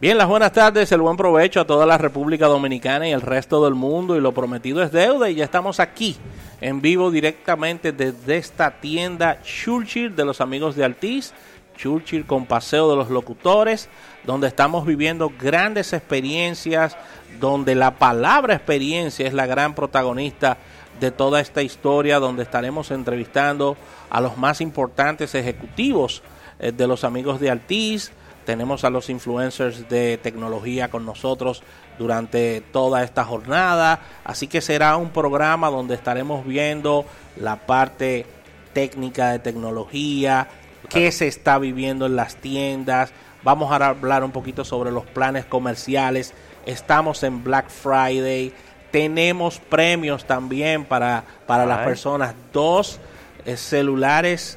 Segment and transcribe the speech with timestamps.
[0.00, 3.64] Bien, las buenas tardes, el buen provecho a toda la República Dominicana y el resto
[3.64, 4.16] del mundo.
[4.16, 6.16] Y lo prometido es deuda y ya estamos aquí
[6.60, 11.32] en vivo directamente desde esta tienda Churchill de los amigos de Altiz.
[11.76, 13.88] Churchill con Paseo de los Locutores,
[14.22, 16.96] donde estamos viviendo grandes experiencias,
[17.40, 20.58] donde la palabra experiencia es la gran protagonista
[21.00, 23.76] de toda esta historia, donde estaremos entrevistando
[24.10, 26.22] a los más importantes ejecutivos
[26.60, 28.12] eh, de los amigos de Altiz
[28.48, 31.62] tenemos a los influencers de tecnología con nosotros
[31.98, 34.00] durante toda esta jornada.
[34.24, 37.04] Así que será un programa donde estaremos viendo
[37.36, 38.24] la parte
[38.72, 40.48] técnica de tecnología,
[40.88, 43.12] qué se está viviendo en las tiendas.
[43.42, 46.32] Vamos a hablar un poquito sobre los planes comerciales.
[46.64, 48.54] Estamos en Black Friday.
[48.90, 52.34] Tenemos premios también para, para las personas.
[52.54, 52.98] Dos
[53.44, 54.56] eh, celulares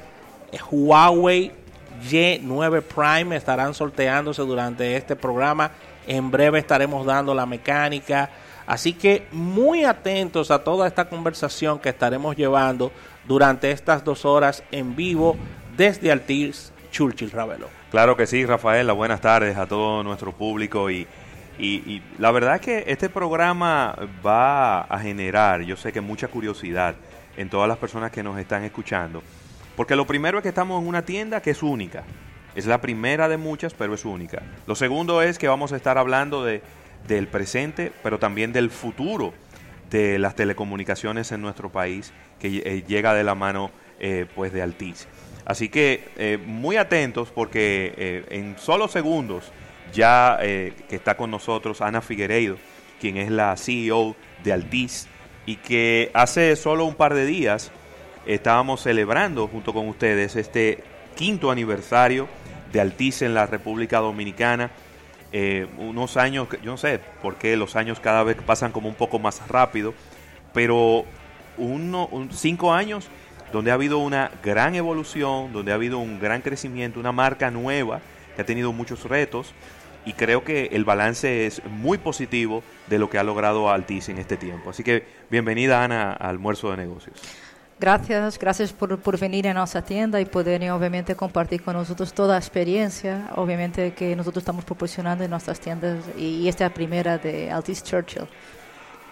[0.53, 1.51] eh, Huawei
[2.01, 5.71] y9 Prime estarán sorteándose durante este programa.
[6.07, 8.29] En breve estaremos dando la mecánica.
[8.65, 12.91] Así que muy atentos a toda esta conversación que estaremos llevando
[13.27, 15.35] durante estas dos horas en vivo
[15.75, 17.67] desde Altiz Churchill Ravelo.
[17.89, 18.93] Claro que sí, Rafaela.
[18.93, 21.07] Buenas tardes a todo nuestro público y,
[21.59, 26.95] y, la verdad es que este programa va a generar, yo sé que mucha curiosidad
[27.37, 29.21] en todas las personas que nos están escuchando
[29.75, 32.03] porque lo primero es que estamos en una tienda que es única.
[32.55, 34.41] Es la primera de muchas, pero es única.
[34.67, 36.61] Lo segundo es que vamos a estar hablando de,
[37.07, 39.33] del presente, pero también del futuro
[39.89, 44.61] de las telecomunicaciones en nuestro país, que eh, llega de la mano eh, pues de
[44.61, 45.07] Altiz.
[45.45, 49.51] Así que eh, muy atentos porque en solo segundos
[49.91, 52.57] ya que está con nosotros Ana Figueiredo,
[53.01, 55.07] quien es la CEO de Altiz
[55.45, 57.71] y que hace solo un par de días
[58.33, 60.83] estábamos celebrando junto con ustedes este
[61.15, 62.27] quinto aniversario
[62.71, 64.71] de Altice en la República Dominicana.
[65.33, 68.95] Eh, unos años, yo no sé por qué los años cada vez pasan como un
[68.95, 69.93] poco más rápido,
[70.53, 71.05] pero
[72.31, 73.07] cinco años
[73.51, 78.01] donde ha habido una gran evolución, donde ha habido un gran crecimiento, una marca nueva
[78.35, 79.53] que ha tenido muchos retos
[80.05, 84.17] y creo que el balance es muy positivo de lo que ha logrado Altice en
[84.17, 84.69] este tiempo.
[84.69, 87.21] Así que bienvenida Ana al almuerzo de negocios.
[87.81, 92.33] Gracias, gracias por, por venir a nuestra tienda y poder obviamente compartir con nosotros toda
[92.33, 97.17] la experiencia, obviamente que nosotros estamos proporcionando en nuestras tiendas y esta es la primera
[97.17, 98.27] de Altis Churchill.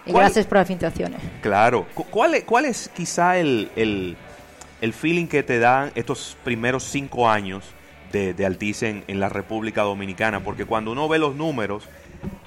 [0.06, 1.20] Y gracias por las invitaciones.
[1.42, 1.84] Claro.
[2.10, 4.16] ¿Cuál es, cuál es quizá el, el,
[4.80, 7.64] el, feeling que te dan estos primeros cinco años
[8.12, 10.44] de, de Altis en, en la República Dominicana?
[10.44, 11.88] Porque cuando uno ve los números,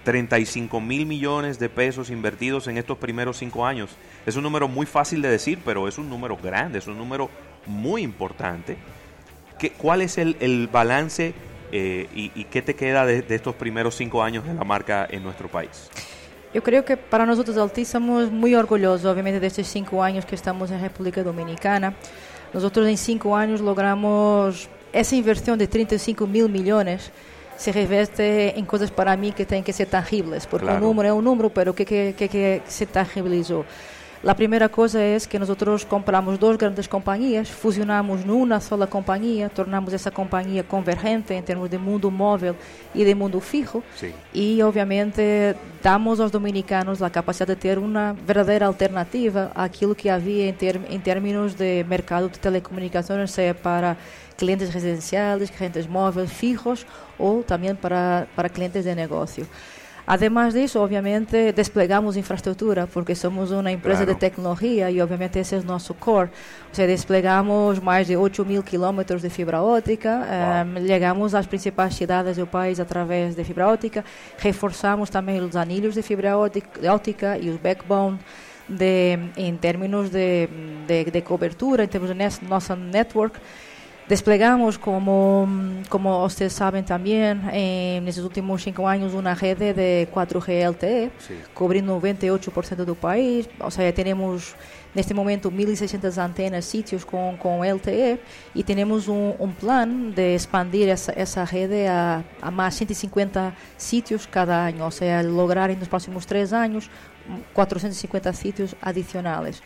[0.03, 3.91] 35 mil millones de pesos invertidos en estos primeros cinco años.
[4.25, 7.29] Es un número muy fácil de decir, pero es un número grande, es un número
[7.66, 8.78] muy importante.
[9.57, 11.34] ¿Qué, ¿Cuál es el, balance
[11.72, 15.47] eh, y, qué te queda de, estos primeros cinco años de la marca en nuestro
[15.47, 15.90] país?
[16.53, 20.35] Yo creo que para nosotros Altis somos muy orgullosos, obviamente, de estos cinco años que
[20.35, 21.95] estamos en República Dominicana.
[22.53, 27.11] Nosotros en cinco años logramos esa inversión de 35 mil millones
[27.58, 31.16] se reveste en cosas para mí que tienen que ser tangibles, porque un número es
[31.16, 33.66] un número, pero que, que, que, se tangibilizó.
[34.24, 39.50] La primera cosa es que nosotros compramos dos grandes compañías, fusionamos en una sola compañía,
[39.50, 42.53] tornamos esa compañía convergente en términos de mundo móvil
[42.94, 43.84] y de mundo fijo.
[44.31, 49.94] Y obviamente damos a los dominicanos la capacidad de tener una verdadera alternativa a aquello
[49.94, 53.97] que había en, en términos de mercado de telecomunicaciones, sea para
[54.38, 56.85] clientes residenciales, clientes móviles fijos
[57.18, 59.46] o también para, para clientes de negocio.
[60.06, 65.58] Además de eso, obviamente, desplegamos infraestructura porque somos una empresa de tecnología y obviamente ese
[65.58, 66.29] es nuestro core.
[66.72, 71.47] O sea, desplegamos más de 8 mil kilómetros de fibra óptica, em, llegamos a las
[71.47, 74.03] principales ciudades del país a través de fibra óptica,
[74.41, 78.20] reforzamos también los anillos de fibra óptica y el backbone
[78.67, 80.49] de, en términos de,
[80.85, 83.35] de, de cobertura, en términos de nuestra network.
[84.08, 85.47] Desplegamos, como,
[85.88, 91.11] como ustedes saben también, en estos últimos cinco años una red de 4G LTE,
[91.53, 93.50] cubriendo 98% del país.
[93.59, 94.55] O sea, tenemos
[94.94, 98.20] neste momento 1.600 antenas, sítios com, com LTE,
[98.66, 104.67] temos um, um plano de expandir essa, essa rede a, a mais 150 sítios cada
[104.67, 106.90] ano, ou seja, lograr nos próximos três anos
[107.53, 109.61] 450 sítios adicionais.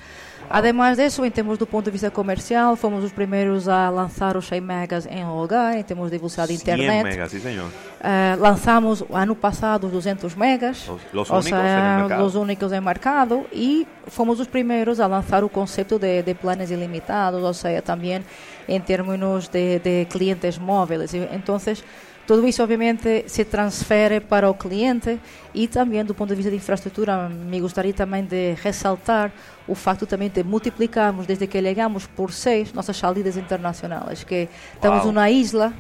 [0.50, 4.48] Además disso, em termos do ponto de vista comercial, fomos os primeiros a lançar os
[4.48, 6.88] 100 megas em lugar, em termos de velocidade de internet.
[6.88, 7.66] 100 megas, sí, señor.
[7.68, 13.88] Uh, lançamos ano passado 200 megas, Los, los únicos seja, os únicos em mercado, e
[14.08, 18.24] fomos os primeiros a lançar o conceito de, de planos ilimitados, ou seja, também
[18.68, 21.14] em termos de, de clientes móveis.
[21.14, 21.58] Então,
[22.28, 25.18] Todo isso, obviamente, se transfere para o cliente
[25.54, 29.32] e também, do ponto de vista de infraestrutura, me gostaria também de ressaltar
[29.66, 35.04] o facto também de multiplicarmos, desde que chegamos por seis, nossas salidas internacionais, que estamos
[35.04, 35.12] Uau.
[35.12, 35.74] uma isla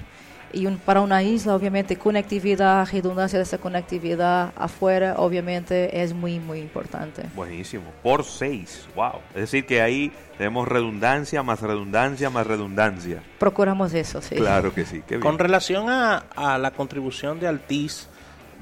[0.53, 6.63] e um, para uma isla, obviamente, conectividade, redundância dessa conectividade afuera, obviamente, é muito, muito
[6.63, 7.21] importante.
[7.35, 7.85] Buenísimo.
[8.01, 8.89] Por 6.
[8.95, 9.21] Wow.
[9.35, 13.21] Es decir, que ahí tenemos redundancia, más redundancia, más redundancia.
[13.39, 14.38] Procuramos isso, sim.
[14.38, 15.03] Claro que sí.
[15.07, 15.21] Qué bien.
[15.21, 18.07] Con relación a, a la contribución de Altiz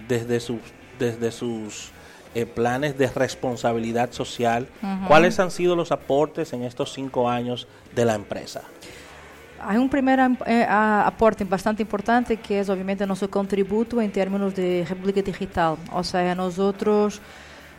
[0.07, 0.59] desde sus,
[0.99, 1.91] desde sus
[2.35, 4.67] eh, planes de responsabilidad social,
[5.07, 7.65] ¿cuáles han sido los aportes en estos cinco años
[7.95, 8.63] de la empresa?
[9.67, 14.83] Há um primeiro eh, aporte bastante importante que é, obviamente, nosso contributo em termos de
[14.83, 15.79] República Digital.
[15.91, 17.19] Ou seja, nós outros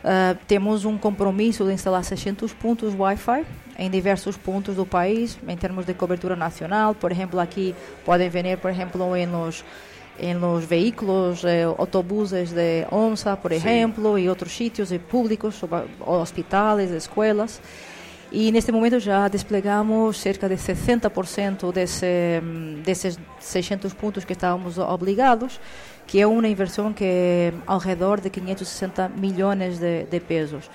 [0.03, 3.47] eh, temos um compromisso de instalar 600 pontos Wi-Fi
[3.79, 6.93] em diversos pontos do país, em termos de cobertura nacional.
[6.93, 7.73] Por exemplo, aqui
[8.05, 9.65] podem ver, por exemplo, em los
[10.19, 15.61] em los veículos, eh, autobuses de ONSA, por exemplo, e outros sítios e públicos,
[16.01, 17.61] hospitais, escolas.
[18.39, 22.05] E neste momento já desplegamos cerca de 60% desse,
[22.43, 25.59] hum, desses 600 pontos que estávamos obrigados,
[26.07, 30.69] que é uma inversão que é ao redor de 560 milhões de, de pesos.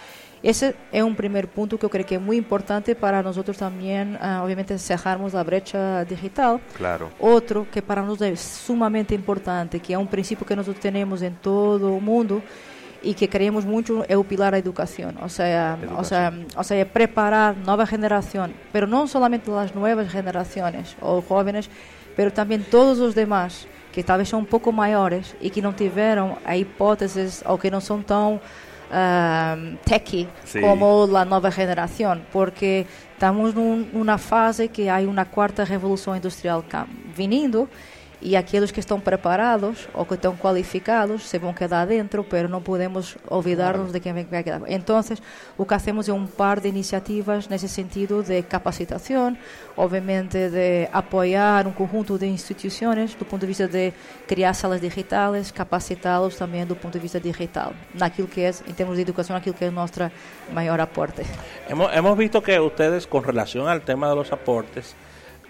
[0.44, 3.58] Esse é um primeiro ponto que eu creio que é muito importante para nós outros
[3.58, 6.60] também, ah, obviamente, cerrarmos a brecha digital.
[6.76, 7.12] Claro.
[7.20, 11.32] Outro que para nós é sumamente importante, que é um princípio que nós temos em
[11.32, 12.42] todo o mundo
[13.04, 15.12] e que queremos muito, é o pilar da educação.
[15.22, 15.98] Ou seja, Educação.
[15.98, 21.70] ou seja, ou seja preparar nova geração, mas não somente as novas gerações ou jovens,
[22.18, 26.38] mas também todos os demais que talvez são um pouco maiores e que não tiveram
[26.46, 28.40] a hipóteses ou que não são tão
[28.92, 30.60] ah, techy Sí.
[30.62, 36.64] como a nova geração, porque estamos num, numa fase que há uma quarta revolução industrial
[37.16, 37.68] vindo
[38.22, 42.62] e aqueles que estão preparados ou que estão qualificados se vão quedar dentro, pero não
[42.62, 44.62] podemos olvidarnos de quem vai quedar.
[44.68, 45.00] Então,
[45.58, 49.36] o que hacemos é um par de iniciativas nesse sentido de capacitação,
[49.76, 53.94] obviamente de apoiar um conjunto de instituições do ponto de vista de
[54.28, 58.96] criar salas digitais, capacitá-los também do ponto de vista digital, naquilo que é, em termos
[58.96, 60.12] de educação, aquilo que é nosso
[60.54, 61.24] maior aporte.
[61.68, 64.96] Hemos, hemos visto que ustedes, con relación al tema de los aportes,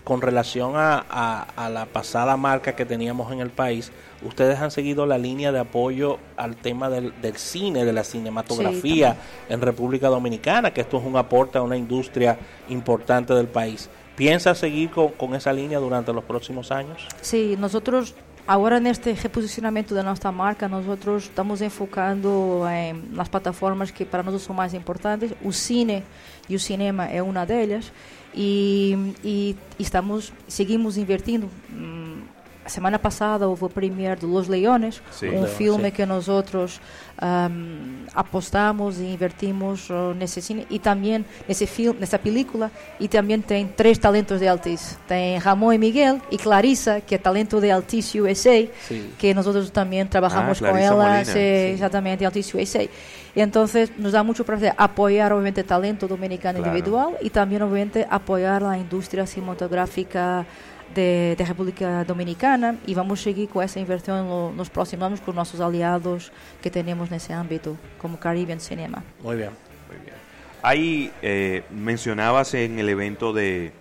[0.04, 3.92] con relación a, a- a la pasada marca que teníamos en el país,
[4.24, 9.16] ustedes han seguido la línea de apoyo al tema del, del cine, de la cinematografía
[9.50, 12.38] en República Dominicana, que esto es un aporte a una industria
[12.70, 13.90] importante del país.
[14.16, 17.08] ¿Piensa seguir con, con esa línea durante los próximos años?
[17.22, 18.14] Sim, nós outros
[18.46, 24.22] agora neste reposicionamento da nossa marca, nós outros estamos enfocando em, nas plataformas que para
[24.22, 25.32] nós são mais importantes.
[25.42, 26.04] O cine
[26.50, 27.92] e o cinema é uma delas
[28.34, 31.50] e, e estamos seguimos invertindo.
[31.72, 32.22] Hum,
[32.64, 35.30] a semana passada houve o premiere de Los Leones, Sim.
[35.30, 35.92] um Leão, filme sim.
[35.92, 36.80] que nós outros
[37.18, 43.42] ahm, apostamos e invertimos oh, nesse cine e também nesse filme, nessa película e também
[43.42, 44.96] tem três talentos de Altice.
[45.08, 49.10] Tem Ramon e Miguel e Clarissa, que é talento de Altice USA, Sim.
[49.18, 52.88] que nós outros também trabalhamos Ah, com ela, Molina, exatamente, Altice USA.
[53.36, 53.66] Então,
[53.98, 56.70] nos dá muito prazer apoiar, obviamente, talento dominicano Claro.
[56.76, 60.46] individual e também, obviamente, apoiar a indústria cinematográfica
[60.94, 65.32] de, de República Dominicana e vamos seguir com essa inversão no, nos próximos anos com
[65.32, 69.02] nossos aliados que temos nesse âmbito, como Caribbean Cinema.
[69.24, 69.52] Muy bien.
[69.88, 70.16] Muy bien.
[70.62, 73.72] Ahí eh, mencionabas en el evento de,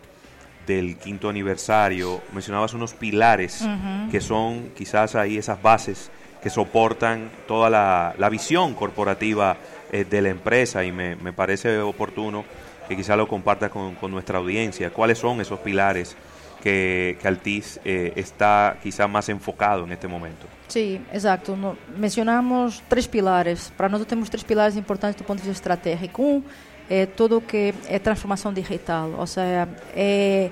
[0.67, 3.67] del quinto aniversario, mencionabas unos pilares
[4.11, 6.11] que son quizás ahí esas bases
[6.43, 9.57] que soportan toda la, visión corporativa
[9.93, 12.45] eh, de la empresa y me, me parece oportuno
[12.89, 14.91] que quizás lo compartas con, con nuestra audiencia.
[14.91, 16.17] ¿Cuáles son esos pilares
[16.63, 20.47] que, que Altiz eh, está quizás más enfocado en este momento?
[20.69, 21.57] Sim, exato.
[21.57, 23.73] No, mencionamos três pilares.
[23.77, 26.23] Para nós temos três pilares importantes do ponto de vista estratégico.
[26.23, 26.43] Um
[26.89, 30.51] é tudo o que é transformação digital, ou seja, é,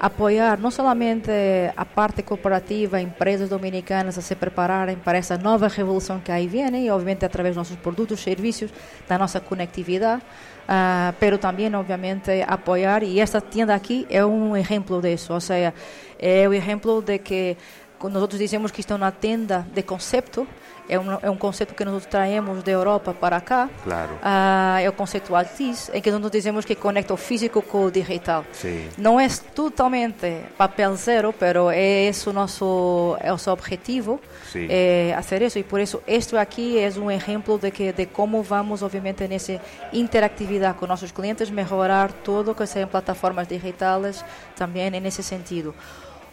[0.00, 1.30] apoiar não somente
[1.76, 6.86] a parte corporativa, empresas dominicanas a se prepararem para essa nova revolução que aí vem,
[6.86, 8.72] e obviamente através dos nossos produtos, serviços,
[9.06, 15.02] da nossa conectividade, uh, pero também, obviamente, apoiar, e esta tienda aqui é um exemplo
[15.02, 15.74] disso, ou seja,
[16.18, 17.56] é o exemplo de que
[18.02, 20.48] nós dizemos que isto é uma tenda de conceito,
[20.90, 23.70] é um, é um conceito que nós traemos da Europa para cá.
[23.84, 24.14] Claro.
[24.14, 27.90] Uh, é o conceito Altis, em que nós dizemos que conecta o físico com o
[27.90, 28.44] digital.
[28.52, 28.88] Sim.
[28.98, 34.20] Não é totalmente papel zero, mas é esse o nosso, é o nosso objetivo,
[34.50, 34.66] Sim.
[34.68, 35.58] é fazer isso.
[35.60, 39.60] E por isso, isto aqui é um exemplo de, que, de como vamos, obviamente, nessa
[39.92, 44.24] interatividade com nossos clientes, melhorar tudo que sejam plataformas digitais
[44.56, 45.72] também nesse sentido.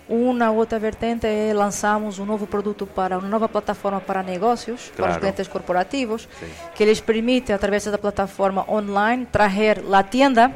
[0.09, 5.03] Uma outra vertente é lançamos um novo produto para uma nova plataforma para negócios, para
[5.03, 5.19] os Claro.
[5.19, 6.47] clientes corporativos, Sim.
[6.75, 10.49] que lhes permite, através da plataforma online, trazer a tienda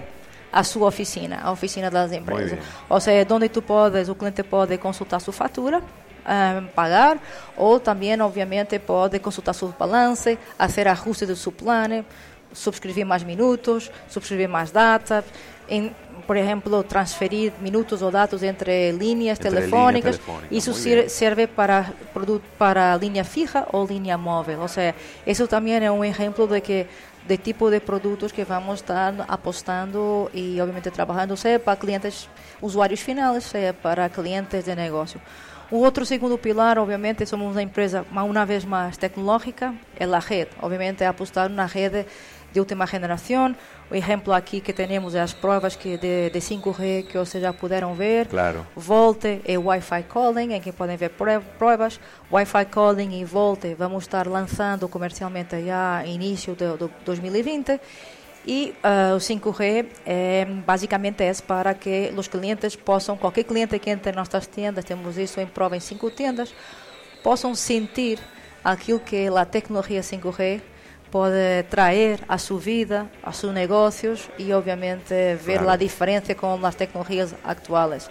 [0.54, 2.60] à sua oficina, a oficina das empresas.
[2.90, 5.82] Ou seja, onde tu podes, o cliente pode consultar sua fatura,
[6.26, 7.18] ah, pagar,
[7.58, 12.06] ou também, obviamente, pode consultar seu balance, fazer ajustes do seu plano,
[12.54, 15.26] subscrever mais minutos, subscrever mais data,
[15.72, 15.92] em,
[16.28, 20.20] por exemplo, transferir minutos ou dados entre linhas Entre líneas telefónicas,
[20.52, 21.10] Isso muy sir- bien.
[21.10, 21.92] serve para
[22.60, 24.60] para linha fija ou linha móvel.
[24.62, 24.94] Ou seja,
[25.26, 26.86] isso também é um exemplo de que
[27.28, 32.28] de tipo de produtos que vamos estar apostando e obviamente trabalhando seja para clientes
[32.62, 35.22] usuários finais, seja para clientes de negócio.
[35.70, 40.20] O outro segundo pilar, obviamente, somos uma empresa, ma- uma vez mais, tecnológica, é a
[40.20, 40.52] rede.
[40.62, 42.06] Obviamente, apostar na rede
[42.52, 43.56] de última geração.
[43.92, 47.52] O exemplo aqui que temos é as provas que de, de 5G que vocês já
[47.52, 48.28] puderam ver.
[48.28, 48.66] Claro.
[48.74, 52.00] Volte e Wi-Fi Calling, em que podem ver prov- provas.
[52.32, 57.82] Wi-Fi Calling e Volte vamos estar lançando comercialmente já início de, de 2020.
[58.48, 63.90] E ah, o 5G é, basicamente é para que os clientes possam, qualquer cliente que
[63.90, 66.56] entre em nossas tendas, temos isso em prova em cinco tendas,
[67.22, 68.20] possam sentir
[68.64, 70.62] aquilo que a tecnologia 5G
[71.12, 75.68] pode trazer a sua vida, a seus negócios e obviamente ver claro.
[75.78, 78.10] diferença com as tecnologias tecnologías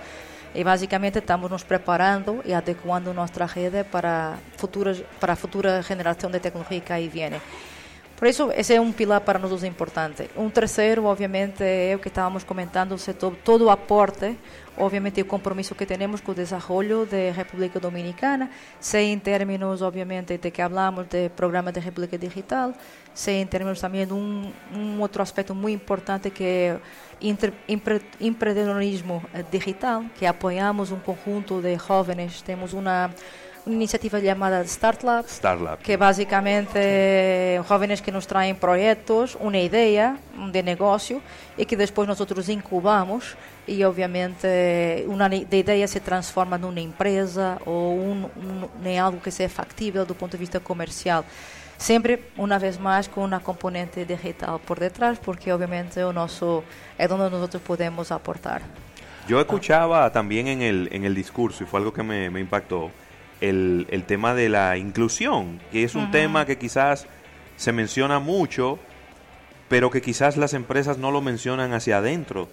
[0.54, 6.30] E basicamente estamos nos preparando e adequando a nossa rede para futuras para futura geração
[6.30, 7.40] de tecnologia que aí vem.
[8.20, 10.28] Por isso, esse é um pilar para nós importante.
[10.36, 14.36] Um terceiro, obviamente, é o que estávamos comentando, o setor, todo o aporte,
[14.76, 20.36] obviamente, o compromisso que temos com o desenvolvimento da República Dominicana, seja em termos, obviamente,
[20.36, 22.74] de que hablamos de programa de República Digital,
[23.14, 26.78] seja em termos também de um, um outro aspecto muito importante que é
[27.22, 27.54] empre-
[28.20, 33.10] empreendedorismo eh, digital, que apoiamos um conjunto de jovens, temos uma
[33.72, 35.26] iniciativa chamada Start Lab,
[35.82, 40.16] que basicamente eh, jóvenes que nos traem projetos, uma ideia
[40.52, 41.22] de negócio
[41.56, 43.36] e que depois nós outros incubamos
[43.66, 49.30] e obviamente ne- de ideia se transforma numa empresa ou um, um, em algo que
[49.30, 51.24] seja factível do ponto de vista comercial.
[51.78, 56.62] Sempre, uma vez mais, com uma componente digital por detrás, porque obviamente o nosso
[56.98, 58.60] é onde nós podemos aportar.
[59.26, 62.90] Yo escuchaba también en el, en el discurso, y fue algo que me, me impactó,
[63.40, 67.06] el, el tema de la inclusión, que es un tema que quizás
[67.56, 68.78] se menciona mucho,
[69.68, 72.48] pero que quizás las empresas no lo mencionan hacia adentro,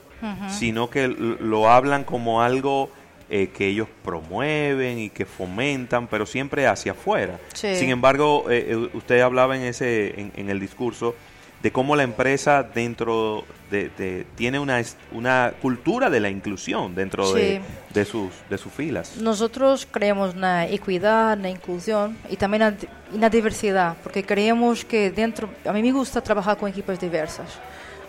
[0.50, 2.92] sino que lo hablan como algo
[3.30, 7.40] eh, que ellos promueven y que fomentan, pero siempre hacia afuera.
[7.54, 7.76] Sí.
[7.76, 11.16] Sin embargo, eh, eh, usted hablaba en, ese, en, en el discurso
[11.62, 14.80] de cómo la empresa dentro de, de- tiene una,
[15.12, 17.62] una cultura de la inclusión dentro de, Sí.
[17.94, 19.18] de sus de sus filas.
[19.18, 22.74] Nosotros creemos na equidade, na inclusão e também na,
[23.12, 27.60] e na diversidade, porque creemos que dentro, a mim me gusta trabalhar com equipas diversas,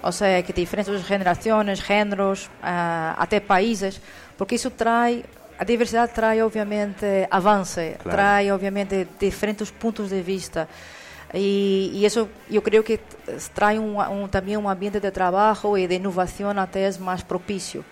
[0.03, 4.01] ou seja, que diferentes gerações, géneros, ah, até países,
[4.37, 5.25] porque isso traz
[5.59, 8.11] a diversidade traz obviamente avanço, Claro.
[8.11, 10.69] traz obviamente diferentes pontos de vista.
[11.35, 13.01] e isso eu creio que
[13.55, 17.85] traz um, um, también ambiente de trabalho e de inovação até é mais propício.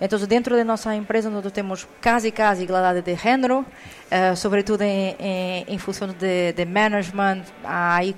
[0.00, 3.66] Então, dentro de nossa empresa, nós temos quase, quase igualdade de género,
[4.10, 8.16] eh, sobretudo em funções de, de management, hay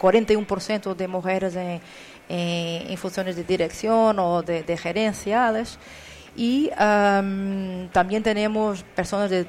[0.00, 1.54] 41% de mulheres
[2.26, 5.78] em funções de direção ou de, de gerenciales.
[6.36, 8.84] e ehm, um, también tenemos
[9.28, 9.46] de,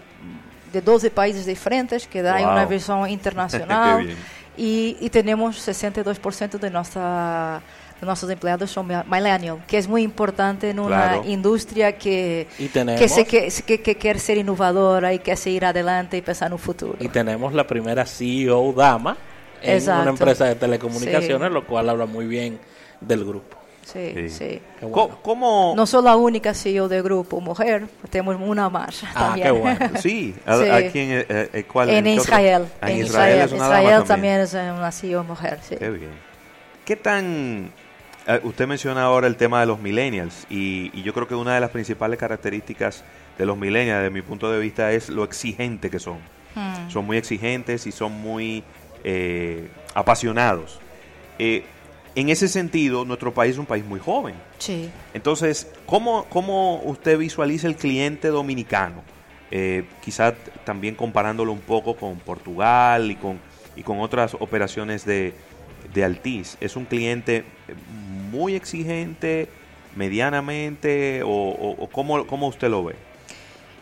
[0.73, 3.99] de 12 países diferentes que dá uma visão internacional.
[4.57, 7.61] E, e temos 62% de nossa
[8.01, 10.87] de nossos empregados são millennial, que é muito importante numa
[11.21, 11.23] Claro.
[11.29, 15.63] indústria que Y tenemos- que, se, que, que, que quer ser inovadora e quer seguir
[15.65, 16.97] adelante e pensar no futuro.
[16.99, 19.17] Y tenemos la primera CEO dama
[19.61, 20.01] en Exacto.
[20.01, 21.53] una empresa de telecomunicaciones, Sí.
[21.53, 22.57] lo cual habla muy bien
[22.99, 23.60] del grupo.
[23.85, 24.61] Sí, Sí.
[24.81, 25.17] bueno.
[25.21, 25.73] ¿Cómo?
[25.75, 29.47] No soy la única CEO del grupo mujer, tenemos una más Ah, también.
[29.47, 29.79] qué bueno.
[30.01, 30.69] Sí, ¿a- Sí.
[30.69, 31.89] aquí en, eh, eh, ¿cuál?
[31.89, 32.07] en?
[32.07, 32.67] Israel.
[32.79, 34.45] Ah, en en Israel, es una dama Israel también.
[34.45, 35.59] también es una CEO mujer.
[35.67, 35.75] Sí.
[35.77, 36.11] Qué bien.
[36.85, 37.71] ¿Qué tan...
[38.27, 41.55] eh, usted menciona ahora el tema de los millennials y, y yo creo que una
[41.55, 43.03] de las principales características
[43.37, 46.19] de los millennials, desde mi punto de vista, es lo exigente que son.
[46.55, 46.89] Mm.
[46.91, 48.63] Son muy exigentes y son muy
[49.03, 50.79] eh, apasionados.
[51.39, 51.63] Eh,
[52.15, 54.35] en ese sentido, nuestro país es un país muy joven.
[54.59, 54.89] Sí.
[55.13, 59.01] Entonces, ¿cómo, cómo usted visualiza el cliente dominicano?
[59.49, 63.39] Eh, quizá t- también comparándolo un poco con Portugal y con,
[63.75, 65.33] y con otras operaciones de,
[65.93, 66.57] de Altiz.
[66.61, 67.43] ¿Es un cliente
[68.31, 69.49] muy exigente,
[69.95, 72.95] medianamente, o, o- o cómo, cómo usted lo ve?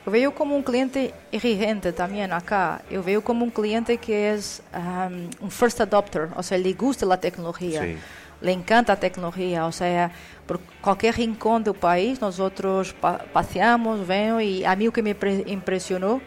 [0.05, 2.81] Eu vejo como um cliente exigente também acá.
[2.89, 4.39] Eu vejo como um cliente que é
[4.73, 7.83] um, um first adopter, ou seja, ele gusta da tecnologia.
[7.83, 7.97] Sí.
[8.41, 10.11] Le encanta a tecnologia, ou seja,
[10.47, 15.01] por qualquer rincão do país, nós outros pa passeamos, vemos, e a mim o que
[15.01, 16.21] me pre- impressionou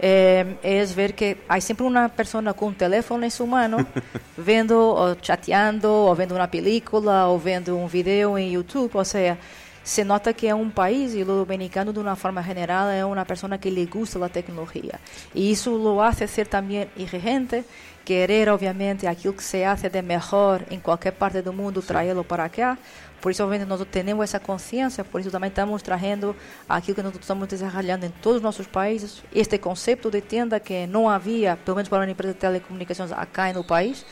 [0.00, 3.86] é, é ver que há sempre uma pessoa com um telefone em sua mão,
[4.36, 9.36] vendo, ou chateando, ou vendo uma película, ou vendo um vídeo em YouTube, ou seja,
[9.88, 13.24] se nota que é um país e o dominicano de uma forma geral é uma
[13.24, 15.00] pessoa que lhe gusta da tecnologia.
[15.34, 17.64] E isso o hace ser também exigente
[18.04, 22.50] querer obviamente aquilo que se hace de melhor em qualquer parte do mundo traê-lo para
[22.50, 22.76] cá.
[23.18, 26.36] Por isso obviamente nós temos essa consciência por isso também estamos trazendo
[26.68, 30.86] aquilo que nós estamos desenvolvendo em todos os nossos países este conceito de tenda que
[30.86, 34.04] não havia pelo menos para uma empresa de telecomunicações acá no país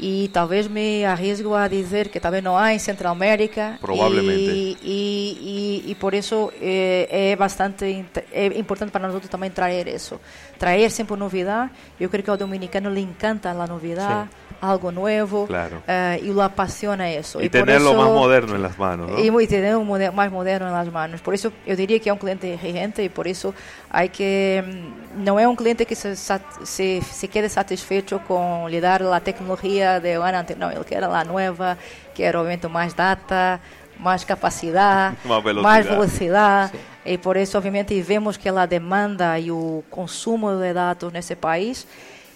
[0.00, 0.24] Sí.
[0.24, 3.78] e talvez me arriesgo a dizer que talvez não há em Centroamérica.
[3.80, 4.50] Provavelmente.
[4.50, 9.86] E, e, e, e por isso é, é bastante é importante para nós também trazer
[9.88, 10.18] isso.
[10.58, 11.70] Trazer sempre novidade.
[12.00, 14.30] Eu creio que ao dominicano lhe encanta a novidade,
[14.60, 15.82] algo nuevo claro.
[15.88, 17.40] uh, y lo apasiona eso.
[17.40, 19.10] Y, y tenerlo eso, más moderno en las manos.
[19.10, 19.18] ¿no?
[19.18, 21.20] Y, y tenerlo moder más moderno en las manos.
[21.20, 23.54] Por eso yo diría que es un cliente exigente y por eso
[23.88, 24.62] hay que...
[24.66, 29.20] Mm, no es un cliente que se, se, se quede satisfecho con le dar la
[29.20, 31.76] tecnología de una No, él quiere la nueva,
[32.14, 33.60] quiere obviamente más data,
[33.98, 35.70] más capacidad, más velocidad.
[35.70, 36.70] Más velocidad.
[36.70, 36.78] Sí.
[37.12, 41.34] Y por eso obviamente vemos que la demanda y el consumo de datos en ese
[41.34, 41.86] país...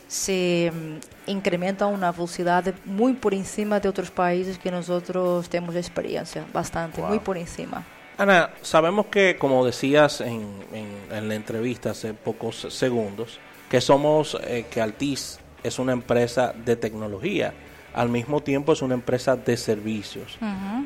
[0.08, 4.88] se hum, incrementa a uma velocidade muito por em cima de outros países que nós
[4.88, 7.08] outros temos experiência, bastante, Wow.
[7.10, 7.84] muito por em cima.
[8.16, 14.36] Ana, sabemos que, como decías en, en- en la entrevista hace pocos segundos, que somos,
[14.44, 17.52] eh, que Altiz es una empresa de tecnología,
[17.92, 20.36] al mismo tiempo es una empresa de servicios.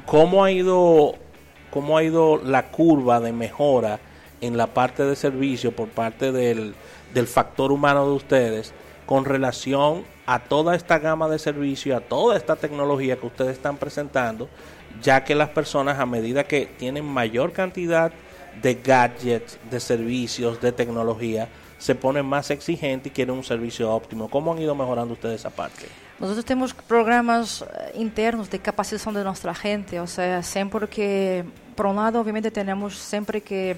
[0.07, 1.17] ¿Cómo ha ido,
[1.71, 3.99] cómo ha ido la curva de mejora
[4.41, 6.75] en la parte de servicio por parte del,
[7.13, 8.73] del factor humano de ustedes
[9.09, 13.79] con relación a toda esta gama de servicios, a toda esta tecnología que ustedes están
[13.79, 14.51] presentando,
[15.01, 18.13] ya que las personas a medida que tienen mayor cantidad
[18.61, 24.29] de gadgets, de servicios, de tecnología, se ponen más exigentes y quieren un servicio óptimo.
[24.29, 25.89] ¿Cómo han ido mejorando ustedes esa parte?
[26.21, 31.87] Nós temos programas eh, internos de capacitação de nossa gente, ou seja, sempre que, por
[31.87, 33.75] um lado, obviamente, temos sempre que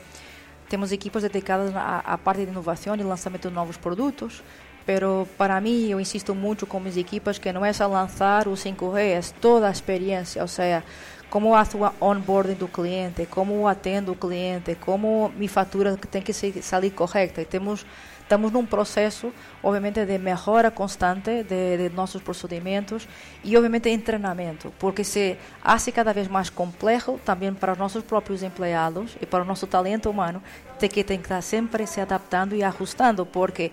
[0.69, 4.43] temos equipes dedicadas à, à parte de inovação e lançamento de novos produtos,
[4.91, 8.55] pero para mim, eu insisto muito com minhas equipes que não é só lançar o
[8.55, 10.83] 5G, é toda a experiência, ou seja,
[11.31, 16.91] como atua onboarding do cliente, como atendo o cliente, como minha fatura tem que sair
[16.91, 17.41] correta.
[17.41, 17.87] E temos
[18.31, 23.09] estamos num processo, obviamente, de melhora constante de, de nossos procedimentos
[23.45, 28.03] e, obviamente, em treinamento, porque se hace cada vez mais complexo também para os nossos
[28.05, 30.43] próprios empregados e para o nosso talento humano,
[30.81, 33.73] de que tem que estar sempre se adaptando e ajustando, porque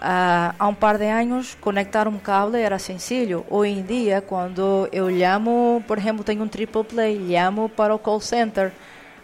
[0.00, 3.46] Ah, há um par de anos, conectar um cable era sencillo.
[3.48, 7.98] Hoje em dia, quando eu llamo, por exemplo, tenho um triple play, llamo para o
[7.98, 8.72] call center,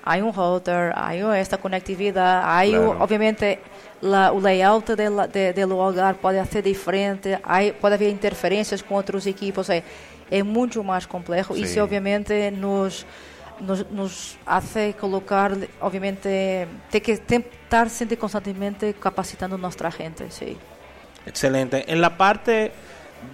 [0.03, 2.97] há um router, há esta conectividade, há, Claro.
[3.03, 3.59] obviamente,
[4.01, 8.95] la, o layout del, de, del hogar pode ser diferente, há, pode haver interferências com
[8.95, 9.83] outros equipos, é,
[10.31, 11.55] é muito mais complexo.
[11.55, 11.63] Sim.
[11.63, 13.05] Isso, obviamente, nos
[13.61, 20.57] nos, nos hace colocar, obviamente, ter que estar sempre constantemente capacitando nuestra gente, sí.
[21.27, 21.91] Excelente.
[21.91, 22.73] En la parte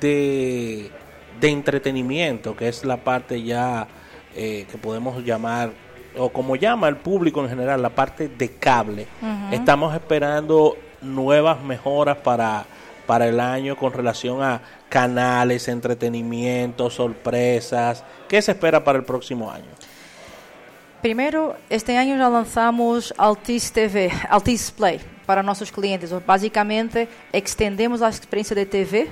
[0.00, 0.90] de,
[1.40, 3.88] de entretenimiento, que es la parte ya
[4.35, 5.72] eh, que podemos llamar,
[6.16, 9.07] o como llama el público en general, la parte de cable,
[9.52, 12.66] estamos esperando nuevas mejoras para,
[13.07, 18.04] para el año con relación a canales, entretenimiento, sorpresas.
[18.28, 19.70] ¿Qué se espera para el próximo año?
[21.00, 26.11] Primeiro, este ano já lançamos Altis TV, Altis Play para nossos clientes.
[26.26, 29.08] Basicamente, extendemos a experiência de TV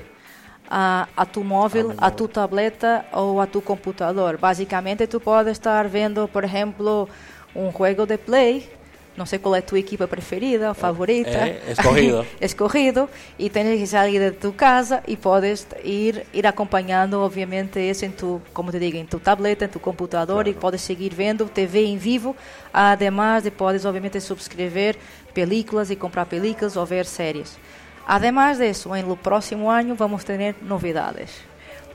[0.69, 4.37] a, a tu móvil, a tu tableta ou a tu computador.
[4.37, 7.09] Basicamente, tu pode estar vendo, por exemplo,
[7.55, 8.69] um jogo de play
[9.17, 11.31] não sei qual é a tua equipa preferida, favorita.
[11.31, 12.27] Eh, escogido.
[12.41, 13.11] escogido.
[13.39, 18.11] E tens que sair de tu casa e podes ir, ir acompanhando, obviamente, isso em
[18.11, 20.49] tu, como te digo, em tu tableta, em tu computador claro.
[20.51, 22.37] e podes seguir vendo TV em vivo.
[22.73, 24.97] Además de podes, obviamente, subscrever
[25.33, 27.59] películas e comprar películas ou ver séries.
[28.07, 31.31] Además de eso, en el próximo año vamos a tener novedades.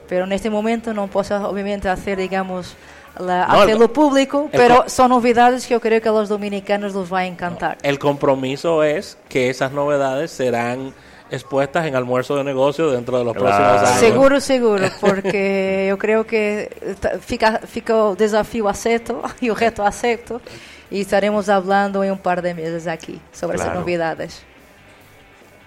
[0.09, 2.75] Pero en este momento no puedo, obviamente, hacer, digamos,
[3.19, 6.29] la, no, hacerlo el, público, el, pero son novedades que yo creo que a los
[6.29, 7.77] dominicanos les va a encantar.
[7.83, 10.93] El compromiso es que esas novedades serán
[11.31, 13.55] expuestas en almuerzo de negocio dentro de los claro.
[13.55, 13.99] próximos años.
[13.99, 16.69] Seguro, seguro, porque yo creo que
[17.21, 20.41] fica, fica el desafío acepto y el reto acepto
[20.89, 23.71] y estaremos hablando en un par de meses aquí sobre claro.
[23.71, 24.43] esas novedades.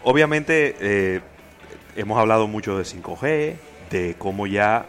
[0.02, 1.20] Obviamente eh,
[1.96, 3.54] hemos hablado mucho de 5G,
[3.90, 4.85] de cómo ya,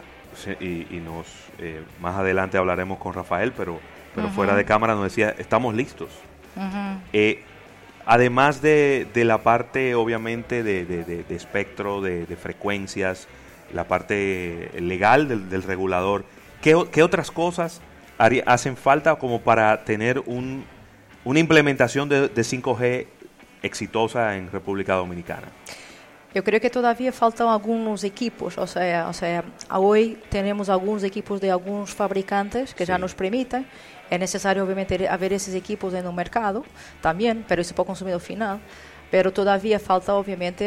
[0.60, 1.26] y, y nos
[1.58, 3.80] eh, más adelante hablaremos con Rafael, pero,
[4.14, 6.08] pero fuera de cámara nos decía, estamos listos.
[7.12, 7.42] eh,
[8.06, 13.28] además de, de, la parte, obviamente, de, de, de espectro, de, frecuencias,
[13.72, 16.24] la parte legal del, del regulador,
[16.62, 17.80] ¿qué, ¿qué, otras cosas
[18.46, 20.64] hacen falta como para tener un,
[21.24, 23.06] una implementación de, 5G
[23.62, 25.48] exitosa en República Dominicana?
[26.34, 29.44] Eu creio que todavia faltam alguns equipos, ou seja, ou seja
[29.78, 32.92] hoje temos alguns equipos de alguns fabricantes que Sim.
[32.92, 33.66] já nos permitem.
[34.10, 36.64] É necessário, obviamente, haver esses equipos no mercado
[37.00, 38.60] também, mas isso para o consumidor final.
[39.10, 40.64] Pero todavia falta, obviamente,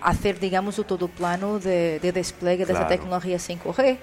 [0.00, 2.80] fazer, digamos, o todo o plano de, de despliegue claro.
[2.80, 3.98] dessa tecnologia 5G.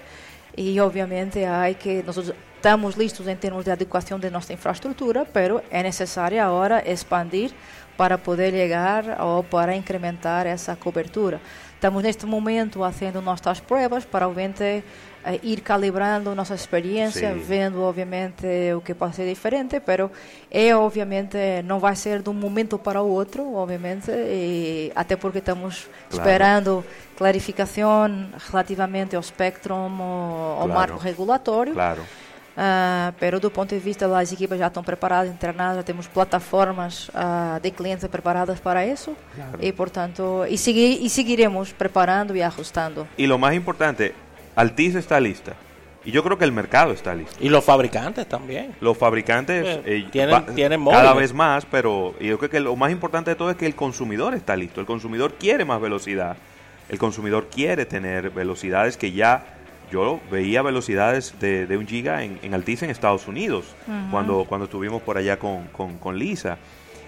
[0.55, 5.61] E, obviamente, há que nós estamos listos em termos de adequação de nossa infraestrutura, pero
[5.69, 7.51] é necessário agora expandir
[7.97, 11.41] para poder chegar ou para incrementar essa cobertura.
[11.73, 14.83] Estamos neste momento fazendo nossas provas para obviamente
[15.25, 17.39] eh, ir calibrando nossa experiência, Sim.
[17.39, 20.09] vendo obviamente o que pode ser diferente, pero
[20.49, 25.39] é obviamente não vai ser de um momento para o outro, obviamente, e até porque
[25.39, 26.29] estamos claro.
[26.29, 26.85] esperando
[27.17, 30.67] clarificação relativamente ao espectro, ao, claro.
[30.69, 31.73] marco regulatório.
[31.73, 32.03] Claro.
[32.57, 37.07] Uh, pero do ponto de vista das equipas já estão preparadas, entrenadas, já temos plataformas
[37.09, 39.59] uh, de clientes preparadas para isso claro.
[39.61, 43.07] e portanto e, seguir, e seguiremos preparando e ajustando.
[43.15, 44.15] E o mais importante,
[44.55, 45.53] Altis está lista.
[46.03, 47.35] Y yo creo que el mercado está listo.
[47.39, 48.73] Y los fabricantes también.
[48.79, 52.75] Los fabricantes eh, eh, tienen, va, tienen cada vez más, pero yo creo que lo
[52.75, 54.79] más importante de todo es que el consumidor está listo.
[54.79, 56.37] El consumidor quiere más velocidad.
[56.89, 59.56] El consumidor quiere tener velocidades que ya
[59.91, 63.65] yo veía velocidades de, de un giga en, en Altice en Estados Unidos,
[64.11, 66.57] cuando, cuando estuvimos por allá con, con, Lisa.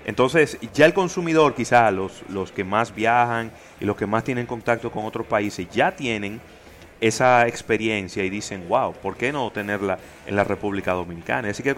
[0.06, 4.46] Entonces, ya el consumidor, quizá los, los que más viajan y los que más tienen
[4.46, 6.42] contacto con otros países, ya tienen
[7.02, 11.50] esa experiencia y dicen, wow, ¿por qué no tenerla en la República Dominicana?
[11.50, 11.76] Así que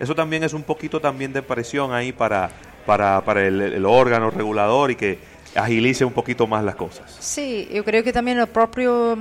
[0.00, 2.50] eso también es un poquito también de presión ahí para,
[2.84, 5.18] para, para el, el órgano regulador y que
[5.54, 7.16] agilice un poquito más las cosas.
[7.20, 9.16] Sí, yo creo que también el propio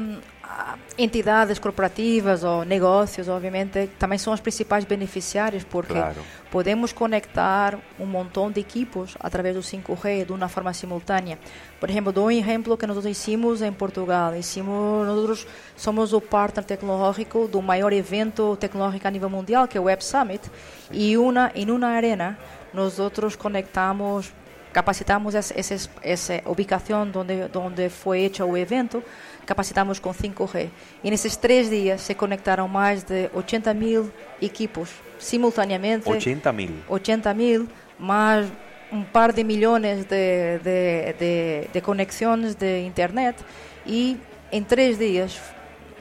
[0.98, 6.16] entidades corporativas ou negócios, obviamente, também são as principais beneficiárias, porque claro.
[6.50, 11.38] podemos conectar um montão de equipos através do 5G de uma forma simultânea.
[11.80, 14.36] Por exemplo, dou um exemplo que nós hicimos em Portugal.
[14.36, 19.82] Hicimos, nós somos o partner tecnológico do maior evento tecnológico a nível mundial, que é
[19.82, 20.50] o Web Summit,
[20.92, 22.38] e uma, em uma arena
[22.74, 24.34] nós outros conectamos
[24.74, 25.56] capacitamos essa,
[26.04, 29.04] essa ubicação onde, onde foi hecho o evento
[29.48, 30.70] capacitamos com 5G.
[31.04, 36.08] E nesses três dias se conectaram mais de 80 mil equipos simultaneamente.
[36.08, 36.70] 80 mil.
[36.88, 38.46] 80 mil, mais
[38.92, 43.44] um par de milhões de, de, de, de conexões de internet
[43.86, 44.18] e
[44.52, 45.40] em três dias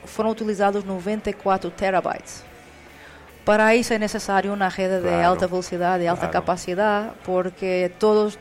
[0.05, 2.45] foram utilizados 94 terabytes.
[3.45, 6.33] Para isso é necessário uma rede claro, de alta velocidade e alta claro.
[6.33, 8.37] capacidade, porque todos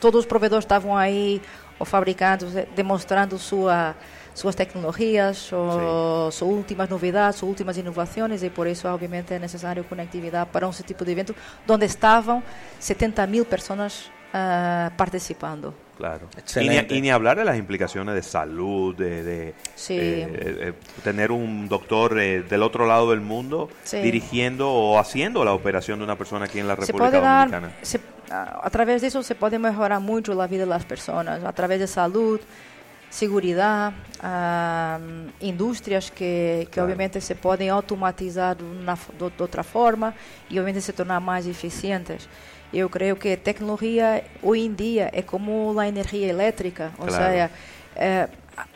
[0.00, 1.42] todos os provedores estavam aí,
[1.78, 3.94] os fabricantes, demonstrando sua
[4.38, 9.84] suas tecnologias, o, sus últimas novedades, sus últimas inovaciones y por eso obviamente es necesario
[9.88, 11.34] conectividad para un tipo de evento
[11.66, 12.42] donde estaban
[12.78, 15.74] 70 mil personas uh, participando.
[15.96, 16.28] Claro.
[16.60, 19.94] Y ni, y ni, hablar de las implicaciones de salud, de, de sí.
[19.98, 23.96] eh, eh, tener un doctor eh, del otro lado del mundo sí.
[23.96, 27.66] dirigiendo o haciendo la operación de una persona aquí en la República se Dominicana.
[27.66, 31.42] Dar, se, a través de eso se puede mejorar mucho la vida de las personas,
[31.44, 32.40] a través de salud,
[33.10, 36.84] seguridade, uh, indústrias que, que claro.
[36.84, 40.14] obviamente se podem automatizar de, uma, de, de, outra forma
[40.50, 42.28] e obviamente se tornar mais eficientes.
[42.72, 47.24] Eu creio que tecnologia hoje em dia é como a energia elétrica, ou claro.
[47.24, 47.50] seja,
[47.96, 48.28] eh,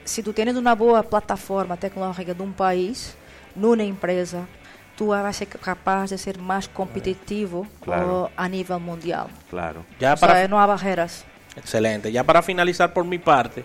[0.03, 3.15] se tu tens uma boa plataforma tecnológica de um país,
[3.55, 4.49] numa empresa,
[4.97, 8.25] tu vas ser capaz de ser mais competitivo Claro.
[8.25, 9.29] uh, a nível mundial.
[9.51, 9.85] Claro.
[9.99, 11.25] Ya O sea, para, há barreiras.
[11.57, 12.13] excelente.
[12.13, 13.65] Ya para finalizar por mi parte,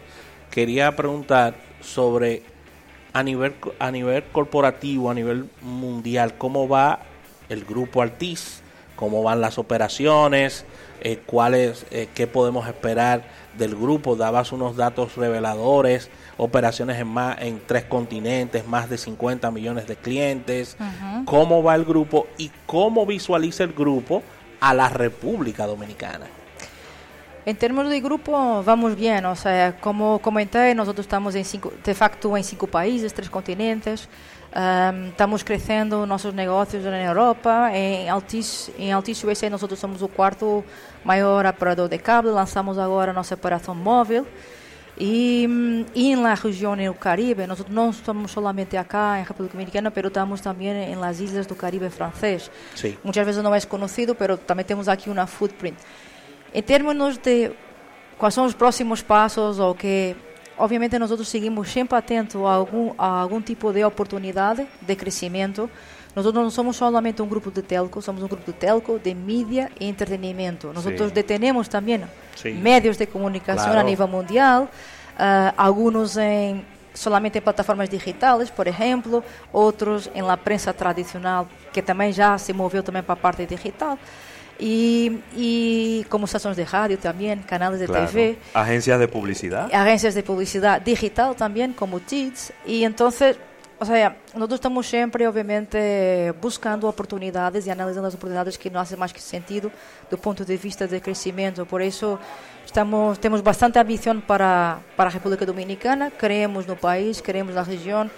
[0.51, 2.43] quería preguntar sobre
[3.13, 6.99] a nivel a nivel corporativo, a nivel mundial, cómo va
[7.49, 8.61] el grupo Altiz,
[8.95, 10.65] cómo van las operaciones,
[11.01, 13.23] eh, cuáles, eh, qué podemos esperar
[13.57, 14.15] del grupo.
[14.15, 19.95] Dabas unos datos reveladores, operaciones en más en tres continentes, más de 50 millones de
[19.95, 20.77] clientes.
[21.25, 24.23] ¿Cómo va el grupo y cómo visualiza el grupo
[24.59, 26.27] a la República Dominicana?
[27.47, 29.25] Em termos de grupo, vamos bien.
[29.25, 34.09] O sea, como comentei, nós estamos em cinco, de facto em cinco países, três continentes.
[34.53, 37.69] Ahm, estamos crescendo nossos negócios na Europa.
[37.73, 40.63] Em Altice, em Altice USA, nós somos o quarto
[41.03, 42.31] maior operador de cable.
[42.31, 44.25] Lançamos agora nossa operação móvel.
[44.99, 49.93] E, hum, e na região no Caribe, nós não estamos solamente acá em República Dominicana,
[49.95, 52.49] mas estamos também em las islas do Caribe francês.
[52.73, 52.97] Sí.
[53.03, 55.77] Muchas veces no es conocido, pero también tenemos aquí una footprint.
[56.51, 57.55] En términos de
[58.17, 60.15] cuáles son los próximos pasos o que
[60.57, 65.69] obviamente nosotros seguimos siempre atentos a algún, a algún tipo de oportunidad de crecimiento.
[66.15, 69.69] Nosotros no somos solamente un grupo de telco, somos un grupo de telco, de media
[69.79, 70.73] e entretenimiento.
[70.73, 71.15] Nosotros Sí.
[71.15, 72.51] detenemos también Sí.
[72.53, 73.81] medios de comunicación Claro.
[73.81, 74.67] a nivel mundial,
[75.17, 81.83] ah, algunos en solamente en plataformas digitales, por ejemplo, otros en la prensa tradicional, que
[81.83, 83.99] también ya se movió también para a parte digital.
[84.59, 88.07] Y, y como estaciones de radio también, canales de claro.
[88.07, 89.69] TV, Agencias de publicidad.
[89.71, 92.53] agencias de publicidad digital también, como TITS.
[92.65, 93.37] Y entonces,
[93.79, 98.97] o sea, nosotros estamos siempre, obviamente, buscando oportunidades y analizando las oportunidades que no hacen
[98.97, 99.69] más que sentido
[100.09, 101.65] do ponto de vista de crecimiento.
[101.65, 102.17] Por eso
[102.65, 108.09] estamos, tenemos bastante ambición para, para a República Dominicana, creemos no país, creemos na região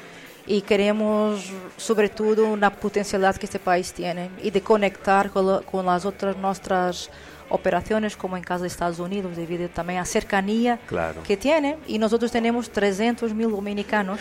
[0.49, 5.87] e queremos, sobretudo, na potencialidade que este país tem e de conectar com, la- com
[5.87, 7.07] as outras nossas
[7.51, 11.21] operações, como em caso de Estados Unidos, devido também à cercania Claro.
[11.21, 11.77] que tiene.
[11.87, 14.19] Y nosotros tenemos 300 mil dominicanos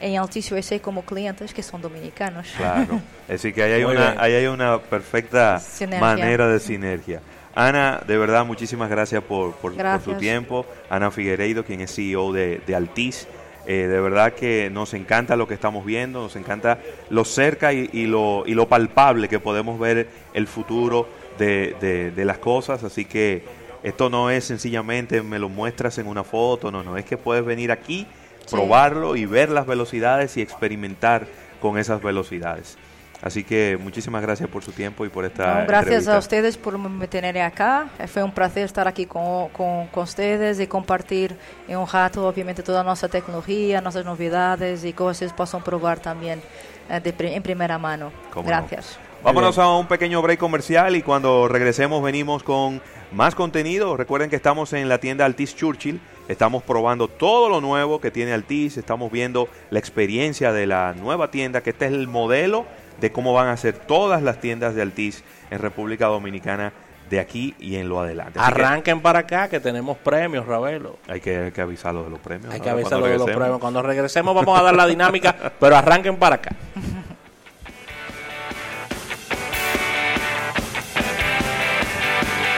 [0.00, 2.46] en Alticio SA como clientes que son dominicanos.
[2.56, 3.00] Claro.
[3.24, 4.20] Es decir, que ahí hay, Muy una, bien.
[4.20, 6.00] ahí hay una perfecta Sinergia.
[6.00, 7.20] manera de sinergia.
[7.54, 10.18] Ana, de verdad, muchísimas gracias por, por- por su Gracias.
[10.18, 10.66] tiempo.
[10.90, 13.26] Ana Figueiredo, quien es CEO de, de Altiz.
[13.66, 16.78] Eh, de verdad que nos encanta lo que estamos viendo, nos encanta
[17.10, 22.10] lo cerca y, y lo, y lo palpable que podemos ver el futuro de, de-
[22.10, 22.84] de las cosas.
[22.84, 23.42] Así que
[23.82, 27.44] esto no es sencillamente me lo muestras en una foto, no, no, es que puedes
[27.44, 28.06] venir aquí,
[28.46, 28.56] Sí.
[28.56, 31.26] probarlo y ver las velocidades y experimentar
[31.62, 32.76] con esas velocidades.
[33.24, 36.16] Así que muchísimas gracias por su tiempo y por esta No, gracias entrevista.
[36.16, 37.88] a ustedes por me tener acá.
[37.98, 41.34] Eh, Fue un placer estar aquí con, con, con ustedes y compartir
[41.66, 46.42] en un rato, obviamente, toda nuestra tecnología, nuestras novedades y cosas que puedan probar también
[46.90, 48.12] eh, de en primera mano.
[48.30, 48.48] Cómo no.
[48.48, 48.98] Gracias.
[49.22, 53.96] Vámonos a un pequeño break comercial y cuando regresemos venimos con más contenido.
[53.96, 55.98] Recuerden que estamos en la tienda Altis Churchill.
[56.28, 58.76] Estamos probando todo lo nuevo que tiene Altis.
[58.76, 62.66] Estamos viendo la experiencia de la nueva tienda, que este es el modelo
[63.04, 66.72] de cómo van a ser todas las tiendas de Altis en República Dominicana
[67.10, 68.38] de aquí y en lo adelante.
[68.38, 70.96] Así que Arranquen para acá que tenemos premios, Ravelo.
[71.06, 72.50] hay que, hay que avisarlo de los premios.
[72.54, 72.64] Hay ¿no?
[72.64, 73.58] que Cuando avisarlo de los premios.
[73.58, 76.56] Cuando regresemos vamos a dar la dinámica, pero arranquen para acá.